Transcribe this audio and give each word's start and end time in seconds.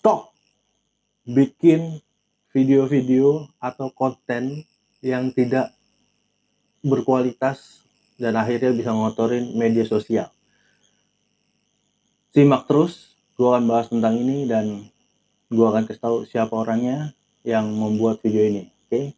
stop 0.00 0.32
bikin 1.28 2.00
video-video 2.56 3.52
atau 3.60 3.92
konten 3.92 4.64
yang 5.04 5.28
tidak 5.36 5.76
berkualitas 6.80 7.84
dan 8.16 8.32
akhirnya 8.40 8.72
bisa 8.72 8.96
ngotorin 8.96 9.52
media 9.52 9.84
sosial. 9.84 10.32
Simak 12.32 12.64
terus, 12.64 13.12
gue 13.36 13.44
akan 13.44 13.68
bahas 13.68 13.92
tentang 13.92 14.16
ini 14.16 14.48
dan 14.48 14.88
gue 15.52 15.66
akan 15.68 15.84
kasih 15.84 16.00
tahu 16.00 16.16
siapa 16.24 16.56
orangnya 16.56 17.12
yang 17.44 17.68
membuat 17.68 18.24
video 18.24 18.40
ini. 18.40 18.72
Oke, 18.88 19.12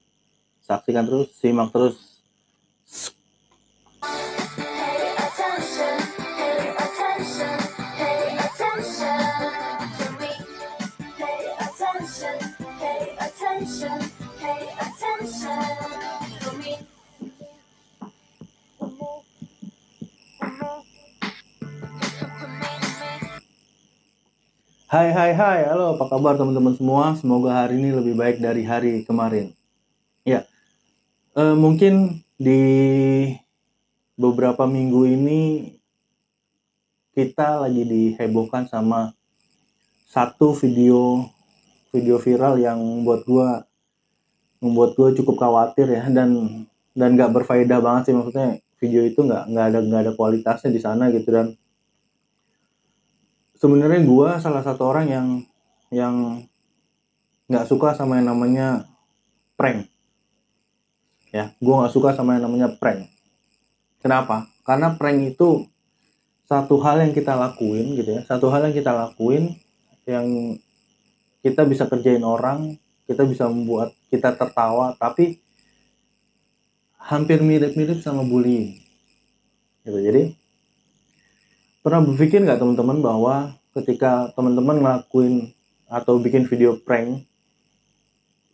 saksikan 0.66 1.06
terus, 1.06 1.30
simak 1.38 1.70
terus. 1.70 2.26
Attention, 13.82 14.00
pay 14.38 14.62
attention. 14.78 15.66
Hai 24.86 25.08
hai 25.08 25.32
hai, 25.32 25.58
halo 25.66 25.96
apa 25.96 26.04
kabar 26.06 26.38
teman-teman 26.38 26.76
semua? 26.78 27.16
Semoga 27.18 27.64
hari 27.64 27.80
ini 27.80 27.90
lebih 27.96 28.14
baik 28.14 28.38
dari 28.38 28.62
hari 28.62 29.02
kemarin. 29.02 29.50
Ya, 30.22 30.46
eh, 31.34 31.56
mungkin 31.58 32.22
di 32.38 32.62
beberapa 34.14 34.68
minggu 34.68 35.10
ini 35.10 35.74
kita 37.18 37.66
lagi 37.66 37.82
dihebohkan 37.82 38.68
sama 38.68 39.16
satu 40.06 40.54
video 40.54 41.26
video 41.90 42.20
viral 42.20 42.60
yang 42.62 42.78
membuat 42.78 43.24
gua 43.26 43.71
membuat 44.62 44.94
gue 44.94 45.18
cukup 45.18 45.42
khawatir 45.42 45.90
ya. 45.90 46.06
Dan 46.06 46.62
dan 46.94 47.18
nggak 47.18 47.34
berfaedah 47.34 47.82
banget 47.82 48.08
sih. 48.08 48.14
Maksudnya 48.14 48.62
video 48.78 49.02
itu 49.02 49.20
nggak 49.22 49.50
nggak 49.50 49.66
ada 49.74 49.78
nggak 49.82 50.02
ada 50.06 50.12
kualitasnya 50.14 50.70
di 50.70 50.80
sana 50.80 51.10
gitu. 51.10 51.28
Dan 51.28 51.58
sebenarnya 53.58 54.00
gua 54.06 54.38
salah 54.38 54.62
satu 54.62 54.86
orang 54.86 55.06
yang 55.10 55.26
yang 55.90 56.14
nggak 57.50 57.66
suka 57.68 57.98
sama 57.98 58.22
yang 58.22 58.30
namanya 58.30 58.86
prank. 59.58 59.90
Ya 61.34 61.50
gua 61.58 61.84
nggak 61.84 61.94
suka 61.94 62.14
sama 62.14 62.38
yang 62.38 62.46
namanya 62.50 62.70
prank. 62.78 63.10
Kenapa? 64.02 64.46
Karena 64.62 64.94
prank 64.94 65.34
itu 65.34 65.66
satu 66.46 66.76
hal 66.84 67.00
yang 67.06 67.14
kita 67.14 67.32
lakuin 67.38 67.96
gitu 67.96 68.18
ya. 68.18 68.22
Satu 68.26 68.52
hal 68.52 68.68
yang 68.68 68.74
kita 68.76 68.92
lakuin 68.92 69.56
yang 70.04 70.58
kita 71.42 71.62
bisa 71.64 71.86
kerjain 71.86 72.22
orang 72.26 72.76
kita 73.12 73.28
bisa 73.28 73.44
membuat 73.44 73.92
kita 74.08 74.32
tertawa 74.32 74.96
tapi 74.96 75.36
hampir 76.96 77.44
mirip-mirip 77.44 78.00
sama 78.00 78.24
bullying. 78.24 78.80
Gitu 79.84 79.98
jadi 80.00 80.22
pernah 81.84 82.00
berpikir 82.00 82.40
nggak 82.40 82.56
teman-teman 82.56 82.98
bahwa 83.04 83.34
ketika 83.76 84.32
teman-teman 84.32 84.80
ngelakuin 84.80 85.52
atau 85.92 86.16
bikin 86.16 86.48
video 86.48 86.80
prank 86.80 87.28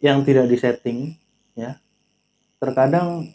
yang 0.03 0.27
tidak 0.27 0.50
disetting 0.50 1.15
ya 1.55 1.78
terkadang 2.59 3.31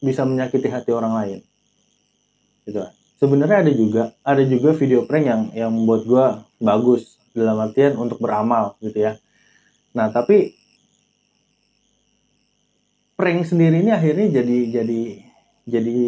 bisa 0.00 0.24
menyakiti 0.24 0.72
hati 0.72 0.90
orang 0.96 1.12
lain? 1.12 1.38
Gitu. 2.64 2.80
Sebenarnya 3.20 3.68
ada 3.68 3.72
juga 3.76 4.02
ada 4.24 4.42
juga 4.48 4.72
video 4.72 5.04
prank 5.04 5.24
yang 5.28 5.42
yang 5.52 5.70
membuat 5.74 6.02
gua 6.08 6.26
bagus 6.56 7.20
dalam 7.36 7.60
artian 7.60 7.94
untuk 8.00 8.16
beramal 8.18 8.74
gitu 8.80 8.96
ya 8.96 9.20
nah 9.90 10.08
tapi 10.10 10.54
prank 13.18 13.44
sendiri 13.44 13.82
ini 13.82 13.90
akhirnya 13.90 14.40
jadi 14.40 14.58
jadi 14.80 15.00
jadi 15.66 15.98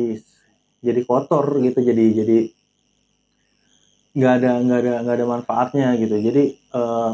jadi 0.82 1.00
kotor 1.04 1.60
gitu 1.60 1.78
jadi 1.82 2.04
jadi 2.22 2.38
nggak 4.12 4.32
ada 4.38 4.50
nggak 4.60 4.78
ada 4.84 4.92
nggak 5.04 5.16
ada 5.16 5.26
manfaatnya 5.26 5.88
gitu. 5.96 6.16
Jadi 6.20 6.44
eh, 6.52 7.12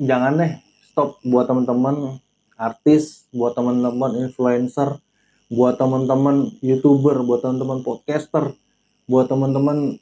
jangan 0.00 0.40
deh 0.40 0.52
stop 0.88 1.20
buat 1.26 1.44
teman-teman 1.44 2.16
artis 2.58 3.28
buat 3.30 3.52
teman-teman 3.54 4.24
influencer 4.24 4.98
buat 5.48 5.78
teman-teman 5.78 6.52
youtuber 6.64 7.22
buat 7.22 7.40
teman-teman 7.44 7.80
podcaster 7.86 8.52
buat 9.08 9.30
teman-teman 9.30 9.96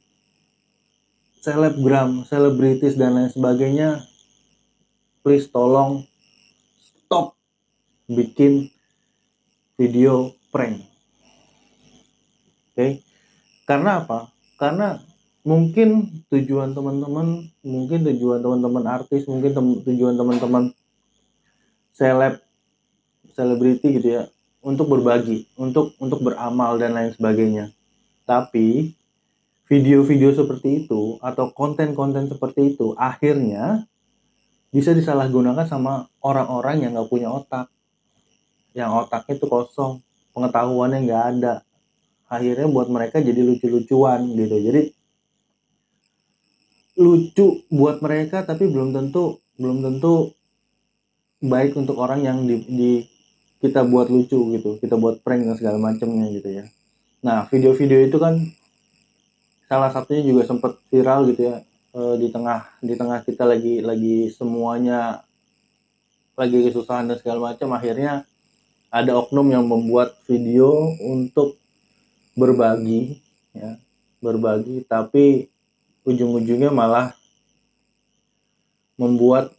selebgram 1.44 2.26
selebritis 2.26 2.98
dan 2.98 3.14
lain 3.14 3.30
sebagainya 3.30 4.02
please 5.26 5.50
tolong 5.50 6.06
stop 6.78 7.34
bikin 8.06 8.70
video 9.74 10.30
prank. 10.54 10.86
Oke? 12.70 13.02
Karena 13.66 14.06
apa? 14.06 14.30
Karena 14.54 15.02
mungkin 15.42 16.22
tujuan 16.30 16.78
teman-teman 16.78 17.42
mungkin 17.66 18.06
tujuan 18.06 18.38
teman-teman 18.38 18.86
artis 18.86 19.26
mungkin 19.26 19.50
tem- 19.50 19.82
tujuan 19.82 20.14
teman-teman 20.14 20.70
seleb 21.90 22.38
selebriti 23.34 23.98
gitu 23.98 24.22
ya 24.22 24.30
untuk 24.62 24.94
berbagi 24.94 25.50
untuk 25.58 25.98
untuk 25.98 26.22
beramal 26.22 26.78
dan 26.78 26.94
lain 26.94 27.10
sebagainya. 27.10 27.74
Tapi 28.22 28.94
video-video 29.66 30.30
seperti 30.38 30.86
itu 30.86 31.18
atau 31.18 31.50
konten-konten 31.50 32.30
seperti 32.30 32.78
itu 32.78 32.94
akhirnya 32.94 33.90
bisa 34.70 34.92
disalahgunakan 34.92 35.66
sama 35.66 36.06
orang-orang 36.22 36.84
yang 36.84 36.90
nggak 36.96 37.10
punya 37.10 37.28
otak. 37.30 37.70
Yang 38.76 39.06
otaknya 39.06 39.34
itu 39.40 39.46
kosong 39.48 39.92
pengetahuannya 40.36 40.98
nggak 41.06 41.24
ada. 41.36 41.54
Akhirnya 42.26 42.66
buat 42.68 42.90
mereka 42.90 43.22
jadi 43.22 43.40
lucu-lucuan 43.40 44.26
gitu. 44.34 44.56
Jadi 44.58 44.82
lucu 46.96 47.46
buat 47.68 48.00
mereka 48.00 48.40
tapi 48.44 48.68
belum 48.72 48.96
tentu 48.96 49.40
belum 49.60 49.84
tentu 49.84 50.32
baik 51.44 51.76
untuk 51.76 52.00
orang 52.00 52.24
yang 52.24 52.38
di, 52.48 52.64
di- 52.66 53.06
kita 53.56 53.84
buat 53.88 54.12
lucu 54.12 54.36
gitu. 54.52 54.76
Kita 54.82 55.00
buat 55.00 55.24
prank 55.24 55.48
dan 55.48 55.56
segala 55.56 55.78
macamnya 55.80 56.28
gitu 56.28 56.48
ya. 56.60 56.64
Nah 57.24 57.48
video-video 57.48 58.04
itu 58.04 58.20
kan 58.20 58.36
salah 59.66 59.90
satunya 59.90 60.22
juga 60.22 60.46
sempat 60.46 60.78
viral 60.90 61.26
gitu 61.32 61.50
ya 61.50 61.58
eh, 61.96 62.14
di 62.20 62.28
tengah 62.28 62.60
di 62.84 62.94
tengah 62.94 63.24
kita 63.24 63.48
lagi 63.48 63.80
lagi 63.80 64.28
semuanya 64.28 65.24
lagi 66.36 66.68
kesusahan 66.68 67.08
dan 67.08 67.16
segala 67.16 67.52
macam 67.52 67.72
akhirnya 67.72 68.28
ada 68.92 69.16
oknum 69.16 69.48
yang 69.48 69.64
membuat 69.64 70.20
video 70.28 70.92
untuk 71.00 71.56
berbagi 72.36 73.24
ya 73.56 73.80
berbagi. 74.20 74.84
Tapi 74.84 75.48
ujung-ujungnya 76.06 76.70
malah 76.70 77.16
membuat 78.96 79.52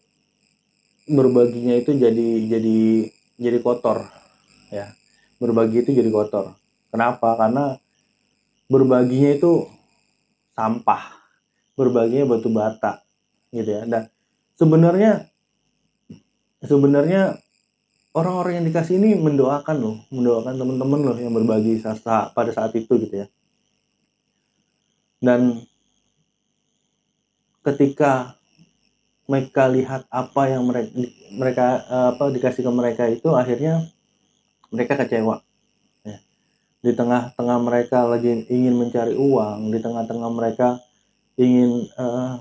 berbaginya 1.08 1.78
itu 1.78 1.94
jadi 1.98 2.30
jadi 2.50 2.80
jadi 3.38 3.58
kotor 3.62 4.06
ya. 4.74 4.94
Berbagi 5.38 5.86
itu 5.86 5.92
jadi 5.94 6.10
kotor. 6.10 6.58
Kenapa? 6.90 7.38
Karena 7.38 7.78
berbaginya 8.70 9.38
itu 9.38 9.70
sampah 10.58 11.17
berbaginya 11.78 12.36
batu 12.36 12.50
bata 12.50 13.06
gitu 13.54 13.70
ya 13.70 13.86
dan 13.86 14.10
sebenarnya 14.58 15.30
sebenarnya 16.66 17.38
orang-orang 18.18 18.60
yang 18.60 18.66
dikasih 18.66 18.98
ini 18.98 19.14
mendoakan 19.22 19.78
loh 19.78 19.98
mendoakan 20.10 20.58
teman-teman 20.58 21.00
loh 21.06 21.18
yang 21.22 21.32
berbagi 21.38 21.78
sa- 21.78 21.94
sa- 21.94 22.34
pada 22.34 22.50
saat 22.50 22.74
itu 22.74 22.90
gitu 22.98 23.24
ya 23.24 23.28
dan 25.22 25.62
ketika 27.62 28.38
mereka 29.28 29.68
lihat 29.68 30.08
apa 30.08 30.42
yang 30.48 30.64
mereka 30.66 30.90
mereka 31.36 31.66
apa 32.16 32.32
dikasih 32.32 32.64
ke 32.64 32.72
mereka 32.72 33.04
itu 33.12 33.28
akhirnya 33.36 33.84
mereka 34.72 35.04
kecewa 35.04 35.44
ya. 36.08 36.18
di 36.80 36.92
tengah-tengah 36.96 37.58
mereka 37.60 38.08
lagi 38.08 38.48
ingin 38.48 38.74
mencari 38.74 39.14
uang 39.20 39.68
di 39.70 39.80
tengah-tengah 39.84 40.32
mereka 40.32 40.80
ingin 41.38 41.86
eh, 41.86 42.36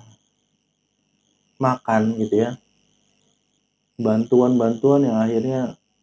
makan 1.60 2.02
gitu 2.20 2.48
ya. 2.48 2.50
Bantuan-bantuan 3.96 5.08
yang 5.08 5.16
akhirnya 5.20 5.60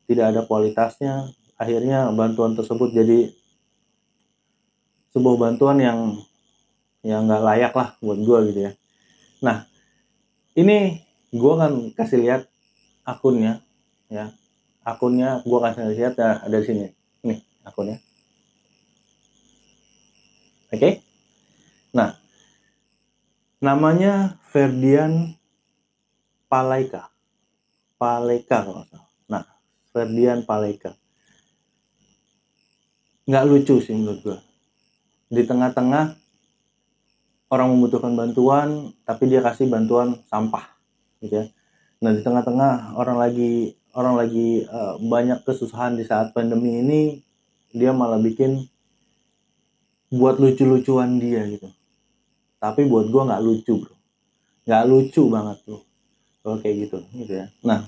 tidak 0.10 0.25
ada 0.34 0.42
kualitasnya. 0.45 1.30
Akhirnya 1.57 2.10
bantuan 2.13 2.57
tersebut 2.57 2.90
jadi 2.94 3.30
sebuah 5.13 5.38
bantuan 5.38 5.78
yang 5.78 6.00
yang 7.06 7.30
nggak 7.30 7.44
layak 7.45 7.74
lah 7.78 7.94
buat 8.01 8.18
gue 8.18 8.40
gitu 8.50 8.60
ya. 8.69 8.72
Nah 9.46 9.69
ini 10.57 11.04
gue 11.30 11.51
akan 11.54 11.94
kasih 11.94 12.19
lihat 12.22 12.42
akunnya 13.06 13.62
ya. 14.10 14.34
Akunnya 14.84 15.39
gue 15.46 15.60
kasih 15.63 15.94
lihat 15.94 16.13
ada, 16.18 16.42
ada 16.42 16.57
di 16.57 16.66
sini. 16.66 16.88
Nih 17.24 17.39
akunnya. 17.62 18.01
Oke? 20.74 21.06
Nah 21.94 22.23
namanya 23.63 24.36
Ferdian 24.51 25.39
Paleka 26.51 27.07
Paleka 27.95 28.68
kalau 28.68 28.83
salah. 28.92 29.07
Nah 29.31 29.44
Ferdian 29.95 30.44
Paleka 30.44 30.92
nggak 33.24 33.48
lucu 33.48 33.80
sih 33.80 33.95
menurut 33.95 34.19
gua. 34.19 34.38
Di 35.31 35.48
tengah-tengah 35.48 36.12
orang 37.48 37.68
membutuhkan 37.71 38.12
bantuan 38.19 38.92
tapi 39.07 39.31
dia 39.31 39.39
kasih 39.39 39.71
bantuan 39.71 40.19
sampah 40.27 40.68
gitu 41.24 41.39
ya. 41.39 41.45
Nah 42.04 42.12
di 42.12 42.19
tengah-tengah 42.19 43.00
orang 43.00 43.15
lagi 43.15 43.80
orang 43.95 44.19
lagi 44.19 44.68
eh, 44.68 44.94
banyak 45.00 45.39
kesusahan 45.48 45.95
di 45.95 46.04
saat 46.04 46.36
pandemi 46.36 46.83
ini 46.83 47.01
dia 47.71 47.95
malah 47.95 48.19
bikin 48.19 48.68
buat 50.12 50.36
lucu-lucuan 50.36 51.15
dia 51.15 51.48
gitu 51.48 51.71
tapi 52.63 52.88
buat 52.88 53.12
gua 53.12 53.27
nggak 53.27 53.44
lucu 53.44 53.83
bro. 53.83 53.95
Nggak 54.63 54.83
lucu 54.88 55.24
banget 55.27 55.57
bro 55.68 55.83
kalau 56.39 56.56
kayak 56.63 56.88
gitu 56.88 56.98
gitu 57.19 57.33
ya. 57.44 57.51
Nah 57.68 57.83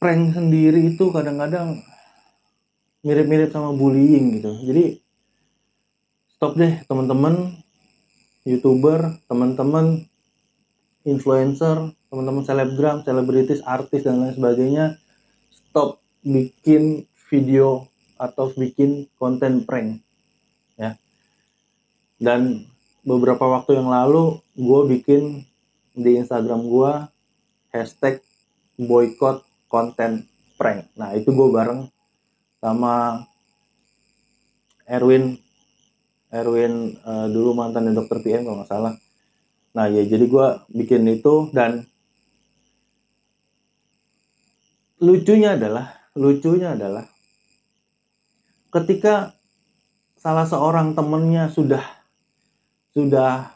prank 0.00 0.32
sendiri 0.32 0.96
itu 0.96 1.12
kadang-kadang 1.12 1.84
mirip-mirip 3.04 3.52
sama 3.52 3.76
bullying 3.76 4.40
gitu. 4.40 4.56
Jadi 4.64 5.04
stop 6.32 6.56
deh 6.56 6.80
teman-teman 6.88 7.60
youtuber 8.48 9.20
teman-teman 9.28 10.08
influencer 11.04 11.92
teman-teman 12.08 12.44
selebgram 12.46 13.04
selebritis 13.04 13.60
artis 13.68 14.08
dan 14.08 14.24
lain 14.24 14.32
sebagainya 14.32 14.96
stop 15.52 16.00
bikin 16.24 17.04
video 17.28 17.84
atau 18.16 18.48
bikin 18.56 19.10
konten 19.20 19.68
prank 19.68 20.00
dan 22.18 22.66
beberapa 23.06 23.46
waktu 23.46 23.78
yang 23.78 23.88
lalu 23.88 24.42
gue 24.58 24.80
bikin 24.98 25.46
di 25.94 26.18
Instagram 26.18 26.66
gue 26.66 26.92
hashtag 27.72 28.22
boycott 28.78 29.46
konten 29.70 30.26
prank. 30.58 30.86
Nah 30.98 31.14
itu 31.14 31.30
gue 31.30 31.48
bareng 31.50 31.86
sama 32.58 33.26
Erwin. 34.86 35.38
Erwin 36.28 36.98
eh, 36.98 37.26
dulu 37.32 37.56
mantan 37.56 37.90
dokter 37.94 38.20
PM 38.20 38.44
kalau 38.44 38.62
nggak 38.62 38.70
salah. 38.70 38.94
Nah 39.72 39.86
ya 39.88 40.02
jadi 40.04 40.24
gue 40.26 40.46
bikin 40.74 41.06
itu 41.08 41.48
dan 41.54 41.86
lucunya 44.98 45.54
adalah 45.54 45.94
lucunya 46.18 46.74
adalah 46.74 47.06
ketika 48.74 49.38
salah 50.18 50.44
seorang 50.44 50.98
temennya 50.98 51.46
sudah 51.54 51.97
sudah 52.92 53.50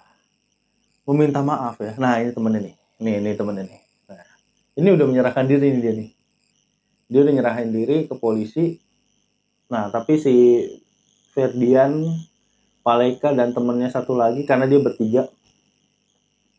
meminta 1.09 1.41
maaf 1.43 1.79
ya. 1.81 1.93
Nah 1.99 2.21
ini 2.23 2.31
temen 2.33 2.53
ini. 2.59 2.73
Ini 3.03 3.11
ini 3.19 3.31
temen 3.35 3.57
ini. 3.59 3.79
Nah, 4.09 4.27
ini 4.79 4.89
udah 4.95 5.07
menyerahkan 5.09 5.45
diri 5.49 5.75
nih 5.75 5.81
dia 5.83 5.93
nih. 5.97 6.11
Dia 7.11 7.21
udah 7.27 7.33
nyerahin 7.35 7.71
diri 7.75 7.97
ke 8.07 8.15
polisi. 8.17 8.79
Nah 9.73 9.91
tapi 9.91 10.21
si 10.21 10.67
Ferdian 11.33 12.07
Paleka 12.83 13.31
dan 13.33 13.55
temennya 13.55 13.89
satu 13.89 14.19
lagi 14.19 14.43
karena 14.43 14.67
dia 14.67 14.83
bertiga 14.83 15.31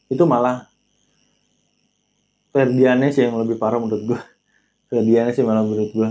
itu 0.07 0.23
malah 0.23 0.71
Ferdiannya 2.53 3.09
sih 3.09 3.27
yang 3.27 3.37
lebih 3.41 3.57
parah 3.57 3.81
menurut 3.81 4.03
gue 4.13 4.21
Ferdiannya 4.87 5.33
sih 5.35 5.43
malah 5.43 5.65
menurut 5.65 5.91
gue 5.91 6.09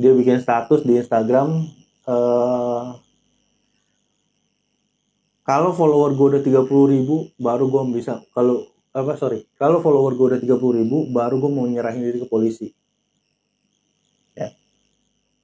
dia 0.00 0.12
bikin 0.16 0.40
status 0.42 0.82
di 0.82 0.98
Instagram 0.98 1.62
eh 2.10 2.84
kalau 5.42 5.74
follower 5.74 6.14
gue 6.14 6.26
udah 6.38 6.42
30 6.42 6.94
ribu 6.94 7.34
baru 7.34 7.66
gue 7.66 7.82
bisa 7.98 8.22
kalau 8.30 8.72
apa 8.92 9.16
sorry. 9.16 9.48
Kalau 9.56 9.80
follower 9.80 10.12
gue 10.14 10.26
udah 10.36 10.40
30 10.40 10.78
ribu 10.84 11.08
baru 11.10 11.40
gue 11.40 11.50
mau 11.50 11.64
nyerahin 11.64 12.04
diri 12.04 12.18
ke 12.22 12.28
polisi. 12.28 12.70
Ya. 14.36 14.52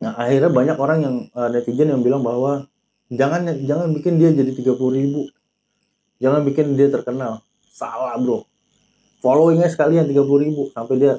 Nah 0.04 0.14
akhirnya 0.20 0.52
banyak 0.52 0.76
orang 0.76 0.98
yang 1.02 1.16
eh, 1.32 1.48
netizen 1.50 1.88
yang 1.88 2.04
bilang 2.04 2.20
bahwa 2.20 2.68
jangan 3.08 3.48
jangan 3.64 3.88
bikin 3.96 4.20
dia 4.20 4.30
jadi 4.36 4.52
30 4.52 4.78
ribu. 5.00 5.32
Jangan 6.20 6.44
bikin 6.44 6.76
dia 6.76 6.92
terkenal. 6.92 7.40
Salah 7.72 8.14
bro. 8.20 8.44
Followingnya 9.18 9.66
sekalian 9.72 10.06
30 10.06 10.44
ribu 10.44 10.70
sampai 10.70 10.94
dia 11.00 11.14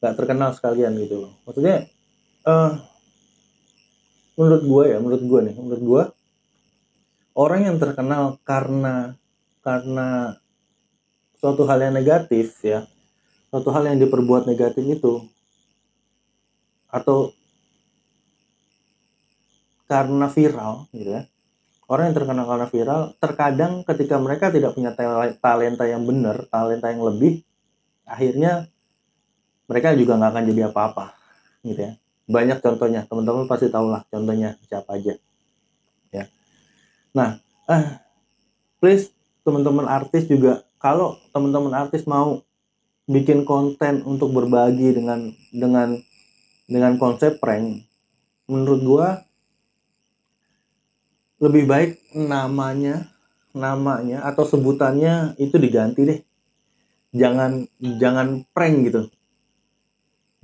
nggak 0.00 0.14
terkenal 0.16 0.56
sekalian 0.56 0.96
gitu 0.96 1.28
loh. 1.28 1.32
Maksudnya 1.44 1.86
eh 2.48 2.72
menurut 4.40 4.62
gue 4.64 4.84
ya 4.88 4.96
menurut 4.96 5.20
gue 5.20 5.40
nih 5.52 5.54
menurut 5.60 5.82
gue 5.84 6.02
orang 7.40 7.72
yang 7.72 7.76
terkenal 7.80 8.36
karena 8.44 9.16
karena 9.64 10.36
suatu 11.40 11.64
hal 11.64 11.80
yang 11.88 11.96
negatif 11.96 12.60
ya 12.60 12.84
suatu 13.48 13.72
hal 13.72 13.88
yang 13.88 13.96
diperbuat 13.96 14.44
negatif 14.44 14.84
itu 14.84 15.24
atau 16.92 17.32
karena 19.88 20.28
viral 20.28 20.84
gitu 20.92 21.16
ya 21.16 21.24
orang 21.88 22.12
yang 22.12 22.16
terkenal 22.20 22.44
karena 22.44 22.68
viral 22.68 23.00
terkadang 23.16 23.72
ketika 23.88 24.20
mereka 24.20 24.52
tidak 24.52 24.76
punya 24.76 24.92
tal- 24.92 25.34
talenta 25.40 25.88
yang 25.88 26.04
benar 26.04 26.44
talenta 26.52 26.92
yang 26.92 27.02
lebih 27.08 27.40
akhirnya 28.04 28.68
mereka 29.64 29.96
juga 29.96 30.20
nggak 30.20 30.30
akan 30.34 30.44
jadi 30.50 30.62
apa-apa 30.66 31.06
gitu 31.62 31.78
ya. 31.78 31.92
Banyak 32.30 32.58
contohnya 32.62 33.06
teman-teman 33.06 33.46
pasti 33.46 33.70
tahu 33.70 33.90
lah 33.90 34.02
contohnya 34.06 34.58
siapa 34.66 34.98
aja 34.98 35.14
ya 36.10 36.24
nah 37.10 37.38
eh 37.66 37.84
please 38.78 39.10
teman-teman 39.42 39.86
artis 39.86 40.26
juga 40.30 40.62
kalau 40.78 41.18
teman-teman 41.34 41.74
artis 41.74 42.06
mau 42.06 42.42
bikin 43.10 43.42
konten 43.42 44.06
untuk 44.06 44.30
berbagi 44.30 44.94
dengan 44.94 45.34
dengan 45.50 45.98
dengan 46.70 46.94
konsep 46.96 47.42
prank 47.42 47.82
menurut 48.46 48.80
gua 48.86 49.08
lebih 51.40 51.64
baik 51.64 51.90
namanya 52.12 53.10
namanya 53.50 54.22
atau 54.22 54.46
sebutannya 54.46 55.34
itu 55.40 55.56
diganti 55.58 56.00
deh. 56.06 56.20
Jangan 57.10 57.66
jangan 57.80 58.46
prank 58.54 58.76
gitu. 58.86 59.02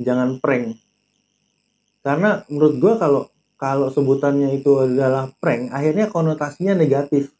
Jangan 0.02 0.42
prank. 0.42 0.74
Karena 2.02 2.42
menurut 2.50 2.74
gua 2.82 2.94
kalau 2.98 3.22
kalau 3.56 3.88
sebutannya 3.88 4.52
itu 4.56 4.84
adalah 4.84 5.32
prank 5.40 5.72
akhirnya 5.72 6.12
konotasinya 6.12 6.76
negatif. 6.76 7.32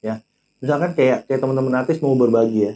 Ya 0.00 0.24
misalkan 0.64 0.96
kayak 0.96 1.28
kayak 1.28 1.40
teman-teman 1.40 1.84
artis 1.84 2.00
mau 2.00 2.16
berbagi 2.16 2.72
ya. 2.72 2.74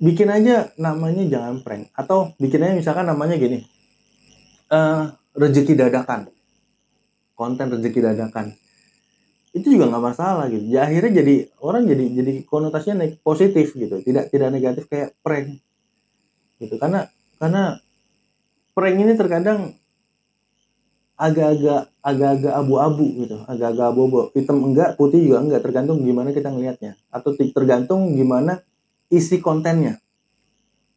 Bikin 0.00 0.32
aja 0.32 0.72
namanya 0.80 1.24
jangan 1.28 1.60
prank 1.60 1.92
atau 1.92 2.32
bikin 2.40 2.64
aja 2.64 2.74
misalkan 2.76 3.04
namanya 3.04 3.36
gini 3.36 3.68
eh 4.70 5.04
rezeki 5.36 5.76
dadakan. 5.76 6.30
Konten 7.36 7.66
rezeki 7.72 8.00
dadakan. 8.00 8.56
Itu 9.50 9.66
juga 9.66 9.90
nggak 9.90 10.04
masalah 10.14 10.46
gitu. 10.46 10.62
Ya, 10.70 10.86
akhirnya 10.86 11.20
jadi 11.24 11.50
orang 11.58 11.82
jadi 11.90 12.04
jadi 12.22 12.32
konotasinya 12.46 13.02
naik 13.04 13.18
positif 13.20 13.74
gitu. 13.74 13.98
Tidak 13.98 14.30
tidak 14.30 14.48
negatif 14.54 14.86
kayak 14.86 15.18
prank. 15.20 15.58
Gitu 16.62 16.74
karena 16.78 17.10
karena 17.40 17.82
prank 18.76 18.96
ini 18.96 19.12
terkadang 19.18 19.74
agak-agak 21.20 21.92
agak-agak 22.00 22.52
abu-abu 22.56 23.04
gitu. 23.20 23.36
Agak-agak 23.44 23.86
abu-abu. 23.92 24.32
Hitam 24.32 24.64
enggak 24.64 24.96
putih 24.96 25.20
juga 25.20 25.44
enggak. 25.44 25.60
Tergantung 25.60 26.00
gimana 26.00 26.32
kita 26.32 26.48
ngelihatnya. 26.48 26.96
Atau 27.12 27.36
tergantung 27.36 28.16
gimana 28.16 28.64
isi 29.12 29.36
kontennya. 29.44 30.00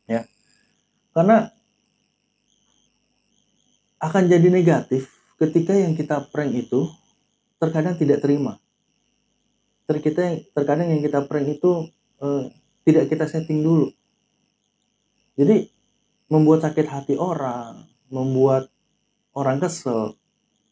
Ya. 0.08 0.24
Karena 1.12 1.52
akan 4.00 4.24
jadi 4.32 4.48
negatif 4.48 5.12
ketika 5.40 5.76
yang 5.76 6.00
kita 6.00 6.24
prank 6.32 6.56
itu 6.56 6.88
terkadang 7.60 8.00
tidak 8.00 8.24
terima. 8.24 8.60
Terkita 9.84 10.40
terkadang 10.56 10.88
yang 10.88 11.04
kita 11.04 11.28
prank 11.28 11.60
itu 11.60 11.92
eh, 12.24 12.48
tidak 12.88 13.12
kita 13.12 13.28
setting 13.28 13.60
dulu. 13.60 13.92
Jadi 15.36 15.68
membuat 16.32 16.64
sakit 16.64 16.88
hati 16.88 17.16
orang 17.20 17.84
membuat 18.08 18.73
orang 19.34 19.58
kesel. 19.62 20.18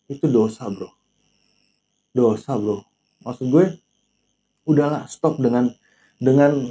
Itu 0.10 0.30
dosa 0.30 0.70
bro. 0.70 0.89
Dosa 2.13 2.58
bro. 2.58 2.86
Maksud 3.22 3.48
gue 3.50 3.65
udahlah 4.65 5.06
stop 5.10 5.38
dengan 5.41 5.70
dengan 6.22 6.70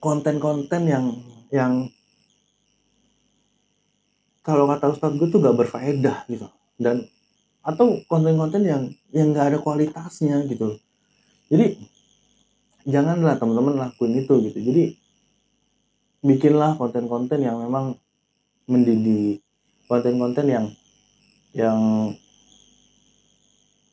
konten-konten 0.00 0.82
yang 0.88 1.04
yang 1.52 1.88
kalau 4.40 4.64
kata 4.68 4.96
ustadz 4.96 5.16
gue 5.20 5.28
tuh 5.28 5.40
gak 5.40 5.56
berfaedah 5.56 6.24
gitu. 6.28 6.48
Dan 6.80 7.04
atau 7.60 8.00
konten-konten 8.08 8.64
yang 8.64 8.82
yang 9.12 9.36
gak 9.36 9.52
ada 9.52 9.58
kualitasnya 9.60 10.48
gitu. 10.48 10.80
Jadi 11.52 11.76
janganlah 12.88 13.36
teman-teman 13.36 13.76
lakuin 13.76 14.24
itu 14.24 14.32
gitu. 14.48 14.58
Jadi 14.58 14.84
bikinlah 16.24 16.76
konten-konten 16.76 17.40
yang 17.40 17.60
memang 17.60 17.96
mendidik 18.68 19.44
konten-konten 19.90 20.46
yang 20.46 20.66
yang 21.56 22.12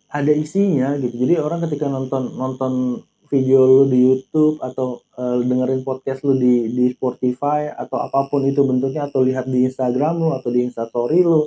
ada 0.08 0.34
isinya 0.34 0.96
gitu. 0.98 1.16
Jadi 1.28 1.34
orang 1.38 1.66
ketika 1.68 1.92
nonton 1.92 2.34
nonton 2.38 3.04
video 3.28 3.68
lu 3.68 3.84
di 3.92 4.00
YouTube 4.08 4.64
atau 4.64 5.04
eh, 5.20 5.44
dengerin 5.44 5.84
podcast 5.84 6.24
lu 6.24 6.40
di 6.40 6.72
di 6.72 6.86
Spotify 6.96 7.68
atau 7.68 8.00
apa 8.00 8.32
pun 8.32 8.48
itu 8.48 8.64
bentuknya 8.64 9.12
atau 9.12 9.20
lihat 9.20 9.52
di 9.52 9.68
Instagram 9.68 10.16
lu 10.16 10.30
atau 10.32 10.48
di 10.48 10.64
Instastory 10.64 11.22
lu 11.28 11.44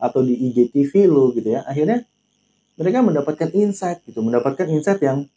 atau 0.00 0.24
di 0.24 0.34
IGTV 0.34 0.92
lu 1.10 1.36
gitu 1.36 1.52
ya 1.52 1.66
akhirnya 1.68 2.06
mereka 2.78 3.02
mendapatkan 3.04 3.50
insight 3.52 4.00
gitu. 4.08 4.24
Mendapatkan 4.24 4.66
insight 4.72 5.02
yang 5.04 5.28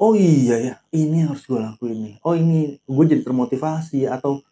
oh 0.00 0.14
iya 0.16 0.56
ya 0.58 0.74
ini 0.90 1.22
harus 1.22 1.46
gue 1.46 1.60
lakuin 1.60 1.98
nih. 2.02 2.14
Oh 2.26 2.34
ini 2.34 2.82
gue 2.82 3.04
jadi 3.06 3.22
termotivasi 3.22 4.10
atau 4.10 4.42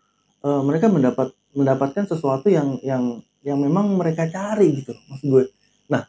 eh, 0.46 0.62
mereka 0.62 0.86
mendapat 0.86 1.34
mendapatkan 1.56 2.04
sesuatu 2.06 2.46
yang 2.46 2.78
yang 2.84 3.24
yang 3.46 3.62
memang 3.62 3.94
mereka 3.94 4.26
cari 4.26 4.82
gitu 4.82 4.90
maksud 5.06 5.26
gue. 5.30 5.44
Nah 5.86 6.02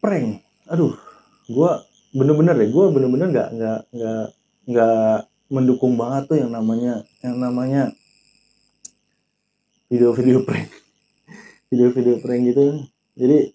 prank. 0.00 0.40
Aduh 0.72 0.96
gue 1.52 1.70
bener-bener 2.16 2.56
deh 2.56 2.72
gue 2.72 2.84
bener-bener 2.88 3.28
nggak 3.28 3.48
nggak 3.60 3.80
nggak 3.92 4.26
nggak 4.72 5.16
mendukung 5.52 6.00
banget 6.00 6.32
tuh 6.32 6.38
yang 6.40 6.48
namanya 6.56 7.04
yang 7.20 7.36
namanya 7.36 7.92
video-video 9.92 10.48
prank. 10.48 10.72
Video-video 11.68 12.16
prank 12.24 12.42
gitu. 12.48 12.88
Jadi 13.20 13.52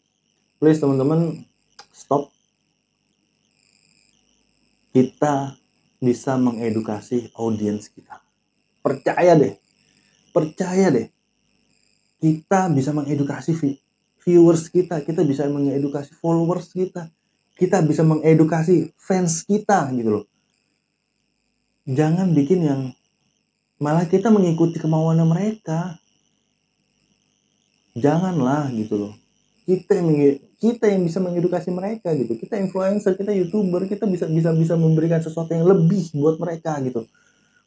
please 0.61 0.77
teman-teman 0.77 1.41
stop. 1.89 2.29
Kita 4.93 5.57
bisa 5.97 6.37
mengedukasi 6.37 7.33
audiens 7.33 7.89
kita. 7.89 8.21
Percaya 8.85 9.33
deh 9.33 9.57
percaya 10.35 10.91
deh 10.91 11.07
kita 12.19 12.71
bisa 12.71 12.95
mengedukasi 12.95 13.51
vi- 13.55 13.79
viewers 14.25 14.71
kita 14.71 15.03
kita 15.05 15.21
bisa 15.21 15.45
mengedukasi 15.45 16.17
followers 16.17 16.73
kita 16.73 17.13
kita 17.55 17.79
bisa 17.87 18.03
mengedukasi 18.03 18.91
fans 18.99 19.47
kita 19.47 19.87
gitu 19.95 20.21
loh. 20.21 20.25
Jangan 21.87 22.35
bikin 22.35 22.67
yang 22.67 22.81
malah 23.79 24.03
kita 24.03 24.27
mengikuti 24.27 24.75
kemauan 24.75 25.23
mereka. 25.23 25.95
Janganlah 27.95 28.67
gitu 28.75 29.07
loh. 29.07 29.13
Kita 29.63 29.95
yang 29.95 30.11
kita 30.59 30.91
yang 30.91 31.07
bisa 31.07 31.23
mengedukasi 31.23 31.71
mereka 31.71 32.11
gitu. 32.11 32.35
Kita 32.35 32.59
influencer 32.59 33.15
kita 33.15 33.31
youtuber 33.31 33.87
kita 33.87 34.03
bisa 34.03 34.27
bisa 34.27 34.51
bisa 34.51 34.75
memberikan 34.75 35.23
sesuatu 35.23 35.55
yang 35.55 35.63
lebih 35.63 36.11
buat 36.11 36.35
mereka 36.35 36.75
gitu. 36.83 37.07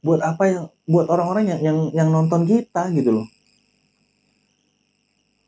Buat 0.05 0.21
apa 0.21 0.45
yang 0.53 0.65
buat 0.85 1.09
orang-orang 1.09 1.57
yang 1.57 1.61
yang 1.65 1.79
yang 1.97 2.09
nonton 2.13 2.45
kita 2.45 2.93
gitu 2.93 3.25
loh 3.25 3.27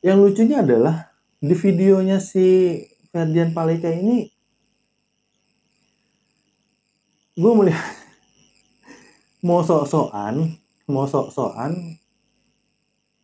yang 0.01 0.21
lucunya 0.25 0.65
adalah 0.65 1.13
di 1.41 1.53
videonya 1.57 2.21
si 2.21 2.77
Ferdian 3.13 3.53
Paleka 3.57 3.89
ini 3.89 4.29
gue 7.37 7.53
melihat 7.57 7.87
mau 9.47 9.65
sok-sokan 9.65 10.61
mau 10.91 11.07
sok-sokan 11.07 11.97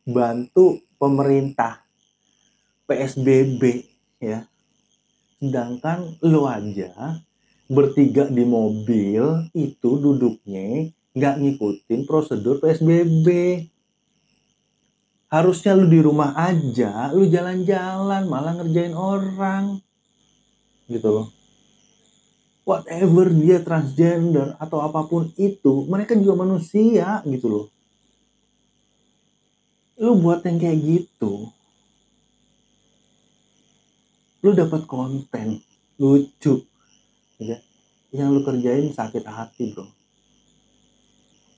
bantu 0.06 0.78
pemerintah 1.02 1.82
PSBB 2.86 3.82
ya. 4.22 4.46
Sedangkan 5.42 6.16
lo 6.22 6.46
aja 6.48 7.20
bertiga 7.66 8.30
di 8.30 8.46
mobil 8.46 9.50
itu 9.52 9.90
duduknya 9.98 10.94
nggak 11.12 11.34
ngikutin 11.42 12.00
prosedur 12.06 12.62
PSBB 12.62 13.26
harusnya 15.26 15.74
lu 15.74 15.90
di 15.90 15.98
rumah 15.98 16.38
aja 16.38 17.10
lu 17.10 17.26
jalan-jalan 17.26 18.26
malah 18.30 18.54
ngerjain 18.58 18.94
orang. 18.94 19.82
Gitu 20.86 21.06
loh. 21.06 21.28
Whatever 22.66 23.30
dia 23.30 23.62
transgender 23.62 24.58
atau 24.58 24.82
apa 24.82 25.06
pun 25.06 25.30
itu 25.38 25.86
mereka 25.86 26.18
juga 26.18 26.46
manusia 26.46 27.22
gitu 27.26 27.46
loh. 27.46 27.66
Lu 29.98 30.18
buat 30.20 30.44
yang 30.44 30.58
kayak 30.60 30.78
gitu 30.82 31.50
lu 34.46 34.54
dapat 34.54 34.86
konten 34.86 35.58
lucu 35.98 36.62
ya. 37.42 37.58
Yang 38.14 38.28
lu 38.30 38.40
kerjain 38.46 38.94
sakit 38.94 39.26
hati 39.26 39.74
bro. 39.74 39.90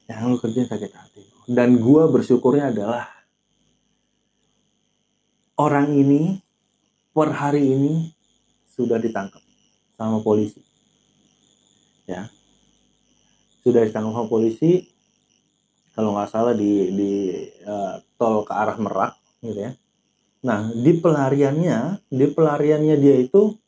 Yang 0.08 0.24
lu 0.24 0.36
kerjain 0.40 0.68
sakit 0.72 0.92
hati. 0.96 1.22
Dan 1.44 1.76
gua 1.76 2.08
bersyukurnya 2.08 2.72
adalah 2.72 3.17
orang 5.58 5.90
ini 5.90 6.38
per 7.10 7.34
hari 7.34 7.66
ini 7.66 8.14
sudah 8.70 9.02
ditangkap 9.02 9.42
sama 9.98 10.22
polisi. 10.22 10.62
Ya. 12.06 12.30
Sudah 13.66 13.82
ditangkap 13.82 14.14
sama 14.14 14.30
polisi 14.30 14.86
kalau 15.98 16.14
nggak 16.14 16.30
salah 16.30 16.54
di 16.54 16.94
di 16.94 17.12
eh, 17.50 17.94
tol 18.14 18.46
ke 18.46 18.54
arah 18.54 18.78
Merak 18.78 19.18
gitu 19.42 19.66
ya. 19.66 19.74
Nah 20.46 20.70
di 20.70 20.94
pelariannya 20.94 22.06
di 22.06 22.26
pelariannya 22.30 22.94
dia 23.02 23.16
itu 23.18 23.58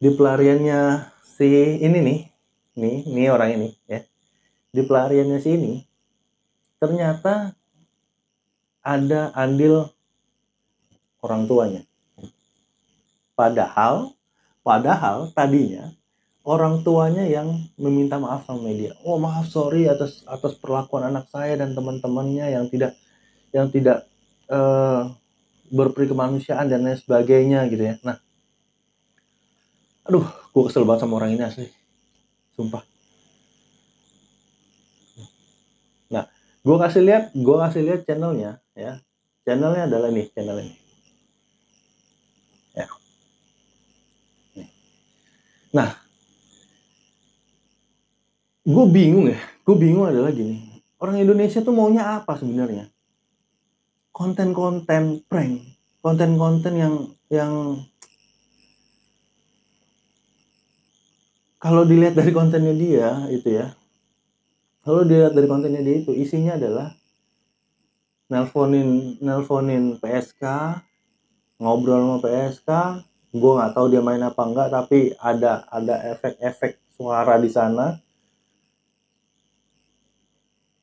di 0.00 0.08
pelariannya 0.08 1.04
si 1.20 1.76
ini 1.84 1.98
nih 2.00 2.20
nih 2.80 2.96
nih 3.12 3.26
orang 3.28 3.50
ini 3.60 3.68
ya. 3.84 4.00
Di 4.72 4.80
pelariannya 4.88 5.36
si 5.36 5.52
ini 5.52 5.74
ternyata 6.80 7.52
ada 8.80 9.36
andil 9.36 9.97
orang 11.24 11.46
tuanya 11.46 11.82
padahal 13.38 14.12
padahal 14.62 15.30
tadinya 15.32 15.94
orang 16.48 16.80
tuanya 16.80 17.28
yang 17.28 17.60
meminta 17.76 18.16
maaf 18.16 18.48
sama 18.48 18.72
media. 18.72 18.96
Oh 19.04 19.20
maaf 19.20 19.52
sorry 19.52 19.84
atas 19.84 20.24
atas 20.24 20.56
perlakuan 20.56 21.12
anak 21.12 21.28
saya 21.28 21.60
dan 21.60 21.76
teman-temannya 21.76 22.56
yang 22.56 22.64
tidak 22.72 22.96
yang 23.52 23.68
tidak 23.68 24.08
eh, 24.48 25.02
berperi 25.68 26.08
kemanusiaan 26.08 26.68
dan 26.68 26.84
lain 26.84 26.96
sebagainya 26.96 27.68
gitu 27.68 27.84
ya. 27.84 27.94
Nah, 28.00 28.16
aduh, 30.08 30.24
gue 30.24 30.62
kesel 30.68 30.88
banget 30.88 31.04
sama 31.04 31.20
orang 31.20 31.36
ini 31.36 31.44
asli, 31.44 31.68
sumpah. 32.56 32.82
Nah, 36.08 36.24
gue 36.64 36.76
kasih 36.80 37.02
lihat, 37.04 37.24
gue 37.36 37.56
kasih 37.68 37.82
lihat 37.84 38.00
channelnya 38.08 38.60
ya. 38.72 39.00
Channelnya 39.44 39.88
adalah 39.88 40.08
nih, 40.12 40.28
channel 40.32 40.60
ini. 40.60 40.76
Ya. 42.76 42.86
Nih. 44.56 44.68
Nah, 45.74 45.90
gue 48.64 48.84
bingung 48.88 49.28
ya. 49.28 49.40
Gue 49.64 49.76
bingung 49.76 50.08
adalah 50.08 50.32
gini. 50.32 50.82
Orang 50.98 51.20
Indonesia 51.20 51.60
tuh 51.60 51.76
maunya 51.76 52.18
apa 52.18 52.36
sebenarnya? 52.40 52.88
Konten-konten 54.10 55.22
prank. 55.28 55.62
Konten-konten 56.00 56.72
yang 56.78 56.94
yang 57.28 57.84
kalau 61.58 61.82
dilihat 61.82 62.14
dari 62.14 62.30
kontennya 62.30 62.74
dia 62.74 63.10
itu 63.34 63.58
ya 63.58 63.74
kalau 64.86 65.02
dilihat 65.02 65.34
dari 65.34 65.50
kontennya 65.50 65.82
dia 65.82 66.00
itu 66.00 66.14
isinya 66.14 66.54
adalah 66.54 66.94
nelponin 68.30 69.18
nelponin 69.18 69.98
PSK 69.98 70.42
ngobrol 71.58 71.98
sama 71.98 72.16
PSK 72.22 72.70
gue 73.28 73.52
nggak 73.52 73.76
tahu 73.76 73.86
dia 73.92 74.00
main 74.00 74.24
apa 74.24 74.40
enggak 74.40 74.68
tapi 74.72 75.12
ada 75.20 75.68
ada 75.68 75.94
efek-efek 76.16 76.80
suara 76.96 77.36
di 77.36 77.50
sana. 77.52 78.00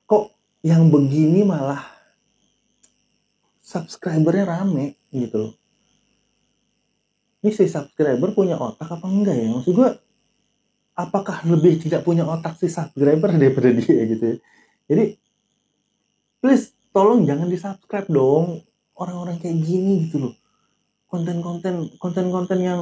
Kok 0.06 0.26
yang 0.62 0.94
begini 0.94 1.42
malah 1.42 1.82
subscribernya 3.66 4.46
rame 4.46 5.02
gitu 5.10 5.50
loh. 5.50 5.54
Ini 7.42 7.50
si 7.54 7.66
subscriber 7.66 8.34
punya 8.34 8.62
otak 8.62 8.94
apa 8.94 9.06
enggak 9.10 9.34
ya? 9.34 9.50
Maksud 9.50 9.74
gue 9.74 9.90
apakah 10.94 11.42
lebih 11.50 11.82
tidak 11.82 12.06
punya 12.06 12.30
otak 12.30 12.62
si 12.62 12.70
subscriber 12.70 13.34
daripada 13.34 13.74
dia 13.74 14.02
gitu 14.06 14.24
ya? 14.24 14.38
Jadi 14.86 15.06
please 16.46 16.78
tolong 16.94 17.26
jangan 17.26 17.50
di 17.50 17.58
subscribe 17.58 18.06
dong. 18.06 18.62
Orang-orang 18.96 19.42
kayak 19.42 19.60
gini 19.66 20.08
gitu 20.08 20.30
loh 20.30 20.45
konten-konten 21.16 21.96
konten-konten 21.96 22.60
yang 22.60 22.82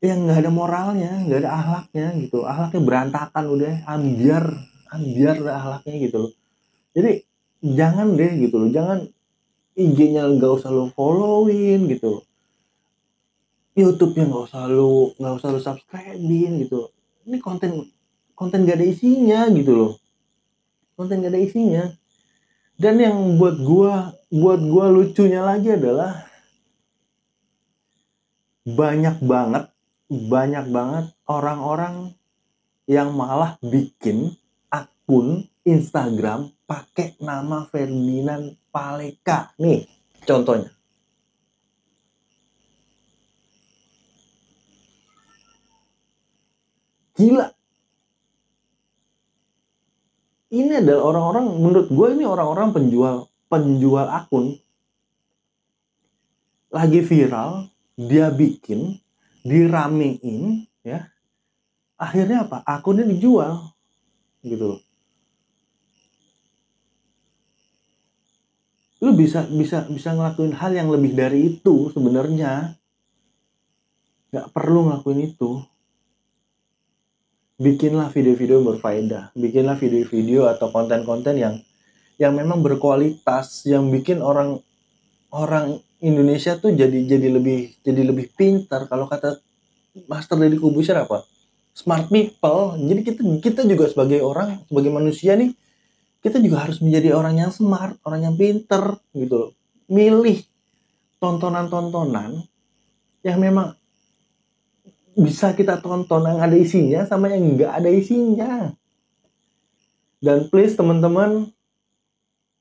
yang 0.00 0.24
nggak 0.24 0.40
ada 0.40 0.50
moralnya 0.52 1.12
nggak 1.28 1.44
ada 1.44 1.50
ahlaknya 1.52 2.06
gitu. 2.24 2.48
Ahlaknya 2.48 2.80
berantakan 2.80 3.44
udah 3.52 3.72
ambiar 3.84 4.44
ambiar 4.88 5.36
dah 5.44 5.54
ahlaknya 5.60 5.94
gitu 6.08 6.16
loh. 6.24 6.32
Jadi 6.96 7.12
jangan 7.60 8.16
deh 8.16 8.32
gitu 8.40 8.56
loh. 8.56 8.70
Jangan 8.72 8.98
IG-nya 9.76 10.24
nggak 10.24 10.52
usah 10.56 10.72
lo 10.72 10.88
followin 10.96 11.84
gitu. 11.92 12.24
YouTube-nya 13.76 14.24
nggak 14.24 14.44
usah 14.48 14.64
lo 14.72 15.12
nggak 15.20 15.32
usah 15.36 15.48
lo 15.52 15.60
subscribein 15.60 16.64
gitu. 16.64 16.88
Ini 17.28 17.36
konten 17.44 17.84
konten 18.32 18.68
gak 18.68 18.80
ada 18.80 18.86
isinya 18.86 19.48
gitu 19.52 19.72
loh. 19.72 19.92
Konten 20.96 21.24
gak 21.24 21.32
ada 21.32 21.40
isinya. 21.40 21.84
Dan 22.76 23.00
yang 23.00 23.16
buat 23.40 23.56
gua 23.60 24.12
buat 24.28 24.60
gua 24.60 24.92
lucunya 24.92 25.40
lagi 25.40 25.72
adalah 25.72 26.28
banyak 28.66 29.22
banget 29.22 29.70
banyak 30.10 30.66
banget 30.70 31.06
orang-orang 31.26 32.14
yang 32.86 33.10
malah 33.14 33.58
bikin 33.62 34.34
akun 34.70 35.50
Instagram 35.66 36.54
pakai 36.66 37.18
nama 37.18 37.66
Ferdinand 37.66 38.54
Paleka. 38.70 39.50
Nih, 39.58 39.86
contohnya. 40.22 40.70
Gila. 47.18 47.50
Ini 50.46 50.78
adalah 50.78 51.02
orang-orang 51.10 51.46
menurut 51.58 51.86
gue 51.90 52.08
ini 52.14 52.22
orang-orang 52.22 52.70
penjual 52.70 53.26
penjual 53.50 54.06
akun 54.06 54.54
lagi 56.70 57.00
viral, 57.02 57.66
dia 57.96 58.28
bikin, 58.28 59.00
diramein, 59.40 60.68
ya. 60.84 61.08
Akhirnya 61.96 62.44
apa? 62.44 62.60
Akunnya 62.68 63.08
dijual, 63.08 63.72
gitu 64.44 64.76
loh. 64.76 64.80
Lu 69.00 69.12
bisa 69.12 69.44
bisa 69.48 69.84
bisa 69.88 70.16
ngelakuin 70.16 70.56
hal 70.56 70.72
yang 70.72 70.88
lebih 70.88 71.12
dari 71.12 71.56
itu 71.56 71.92
sebenarnya. 71.92 72.76
Nggak 74.32 74.48
perlu 74.56 74.88
ngelakuin 74.88 75.20
itu. 75.32 75.60
Bikinlah 77.56 78.12
video-video 78.12 78.60
berfaedah, 78.60 79.32
bikinlah 79.32 79.80
video-video 79.80 80.44
atau 80.48 80.68
konten-konten 80.68 81.40
yang 81.40 81.54
yang 82.20 82.36
memang 82.36 82.60
berkualitas, 82.60 83.64
yang 83.64 83.88
bikin 83.88 84.20
orang 84.20 84.60
orang 85.32 85.80
Indonesia 86.04 86.60
tuh 86.60 86.76
jadi 86.76 87.08
jadi 87.08 87.28
lebih 87.32 87.80
jadi 87.80 88.02
lebih 88.04 88.32
pintar. 88.36 88.84
Kalau 88.88 89.08
kata 89.08 89.40
Master 90.04 90.36
Deddy 90.36 90.60
Kubusir 90.60 90.96
apa? 90.96 91.24
Smart 91.72 92.08
people. 92.12 92.76
Jadi 92.80 93.00
kita 93.00 93.20
kita 93.40 93.60
juga 93.64 93.88
sebagai 93.88 94.20
orang 94.20 94.64
sebagai 94.68 94.92
manusia 94.92 95.36
nih 95.36 95.56
kita 96.20 96.42
juga 96.42 96.66
harus 96.66 96.82
menjadi 96.82 97.14
orang 97.14 97.38
yang 97.38 97.50
smart 97.54 97.96
orang 98.02 98.26
yang 98.26 98.34
pinter 98.36 98.98
gitu 99.14 99.34
loh. 99.34 99.50
Milih 99.86 100.42
tontonan-tontonan 101.22 102.44
yang 103.22 103.38
memang 103.38 103.78
bisa 105.16 105.56
kita 105.56 105.80
tonton 105.80 106.28
yang 106.28 106.44
ada 106.44 106.52
isinya 106.52 107.08
sama 107.08 107.32
yang 107.32 107.56
nggak 107.56 107.72
ada 107.72 107.88
isinya. 107.88 108.74
Dan 110.20 110.50
please 110.52 110.76
teman-teman 110.76 111.48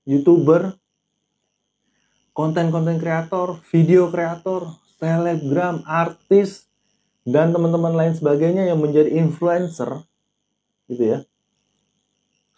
youtuber 0.08 0.78
konten-konten 2.36 3.00
kreator, 3.00 3.64
video 3.72 4.12
kreator, 4.12 4.76
selebgram, 5.00 5.88
artis, 5.88 6.68
dan 7.24 7.56
teman-teman 7.56 7.96
lain 7.96 8.14
sebagainya 8.14 8.68
yang 8.68 8.84
menjadi 8.84 9.08
influencer, 9.16 10.04
gitu 10.92 11.04
ya. 11.16 11.20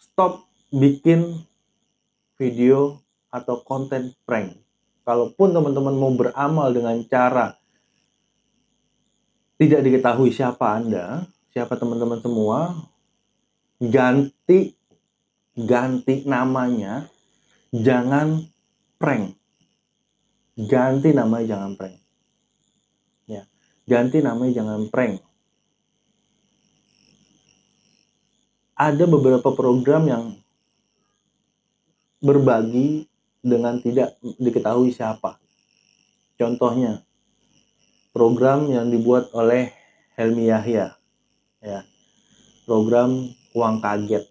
Stop 0.02 0.50
bikin 0.74 1.46
video 2.34 2.98
atau 3.30 3.62
konten 3.62 4.18
prank. 4.26 4.58
Kalaupun 5.06 5.54
teman-teman 5.54 5.94
mau 5.94 6.10
beramal 6.10 6.74
dengan 6.74 6.98
cara 7.06 7.54
tidak 9.62 9.80
diketahui 9.86 10.34
siapa 10.34 10.74
Anda, 10.74 11.22
siapa 11.54 11.78
teman-teman 11.78 12.18
semua, 12.18 12.76
ganti 13.78 14.74
ganti 15.54 16.22
namanya, 16.26 17.10
jangan 17.74 18.46
prank 18.98 19.37
ganti 20.58 21.14
namanya 21.14 21.54
jangan 21.54 21.78
prank. 21.78 21.96
Ya 23.30 23.46
ganti 23.86 24.18
namanya 24.18 24.52
jangan 24.58 24.90
prank. 24.90 25.22
Ada 28.78 29.06
beberapa 29.06 29.54
program 29.54 30.06
yang 30.06 30.24
berbagi 32.18 33.06
dengan 33.42 33.78
tidak 33.78 34.18
diketahui 34.38 34.90
siapa. 34.90 35.38
Contohnya 36.38 37.02
program 38.14 38.70
yang 38.70 38.90
dibuat 38.90 39.30
oleh 39.34 39.70
Helmi 40.18 40.50
Yahya 40.50 40.94
ya. 41.62 41.80
Program 42.66 43.30
uang 43.54 43.80
kaget. 43.80 44.26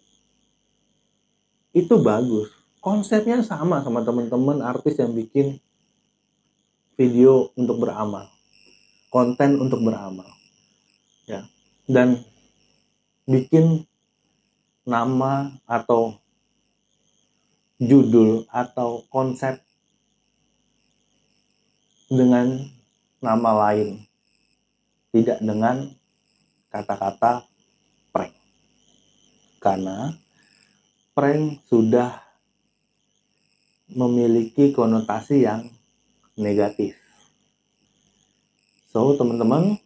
Itu 1.74 2.00
bagus. 2.00 2.52
Konsepnya 2.78 3.42
sama 3.42 3.82
sama 3.82 4.00
teman-teman 4.06 4.62
artis 4.64 4.96
yang 4.96 5.12
bikin 5.12 5.60
video 6.98 7.54
untuk 7.54 7.78
beramal, 7.78 8.26
konten 9.06 9.62
untuk 9.62 9.86
beramal, 9.86 10.26
ya, 11.30 11.46
dan 11.86 12.26
bikin 13.22 13.86
nama 14.82 15.54
atau 15.62 16.18
judul 17.78 18.42
atau 18.50 19.06
konsep 19.14 19.62
dengan 22.10 22.66
nama 23.22 23.70
lain, 23.70 24.02
tidak 25.14 25.38
dengan 25.38 25.86
kata-kata 26.74 27.46
prank, 28.10 28.34
karena 29.62 30.18
prank 31.14 31.62
sudah 31.70 32.26
memiliki 33.86 34.74
konotasi 34.74 35.46
yang 35.46 35.77
negatif. 36.38 36.94
So, 38.88 39.18
teman-teman, 39.18 39.76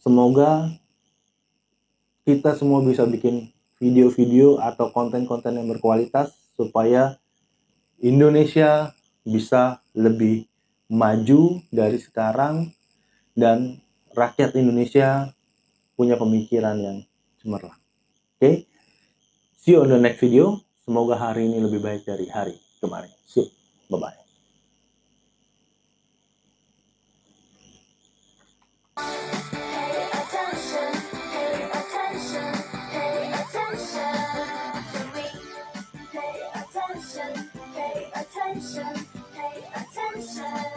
semoga 0.00 0.72
kita 2.24 2.56
semua 2.56 2.80
bisa 2.80 3.04
bikin 3.04 3.52
video-video 3.76 4.56
atau 4.62 4.88
konten-konten 4.88 5.60
yang 5.60 5.68
berkualitas 5.68 6.32
supaya 6.56 7.20
Indonesia 8.00 8.96
bisa 9.26 9.84
lebih 9.92 10.48
maju 10.88 11.60
dari 11.68 12.00
sekarang 12.00 12.72
dan 13.36 13.82
rakyat 14.14 14.56
Indonesia 14.56 15.34
punya 15.98 16.14
pemikiran 16.16 16.78
yang 16.78 16.98
cemerlang. 17.42 17.76
Oke, 18.38 18.40
okay? 18.40 18.54
see 19.58 19.74
you 19.74 19.82
on 19.82 19.90
the 19.90 20.00
next 20.00 20.22
video. 20.22 20.62
Semoga 20.84 21.16
hari 21.16 21.48
ini 21.48 21.60
lebih 21.64 21.80
baik 21.80 22.04
dari 22.04 22.28
hari 22.28 22.56
kemarin. 22.80 23.12
See 23.24 23.44
you. 23.44 23.48
Bye-bye. 23.88 24.23
sunshine. 40.20 40.73